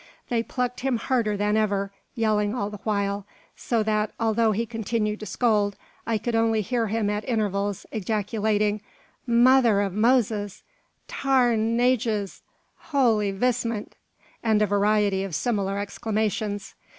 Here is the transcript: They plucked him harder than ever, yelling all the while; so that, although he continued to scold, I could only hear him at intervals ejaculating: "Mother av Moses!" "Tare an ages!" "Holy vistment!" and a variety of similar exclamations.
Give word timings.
They 0.29 0.41
plucked 0.41 0.79
him 0.79 0.97
harder 0.97 1.37
than 1.37 1.55
ever, 1.55 1.91
yelling 2.15 2.55
all 2.55 2.71
the 2.71 2.79
while; 2.83 3.23
so 3.55 3.83
that, 3.83 4.09
although 4.19 4.51
he 4.51 4.65
continued 4.65 5.19
to 5.19 5.27
scold, 5.27 5.75
I 6.07 6.17
could 6.17 6.33
only 6.33 6.61
hear 6.61 6.87
him 6.87 7.07
at 7.11 7.23
intervals 7.29 7.85
ejaculating: 7.91 8.81
"Mother 9.27 9.79
av 9.83 9.93
Moses!" 9.93 10.63
"Tare 11.07 11.51
an 11.51 11.79
ages!" 11.79 12.41
"Holy 12.77 13.29
vistment!" 13.29 13.93
and 14.41 14.59
a 14.63 14.65
variety 14.65 15.23
of 15.23 15.35
similar 15.35 15.77
exclamations. 15.77 16.73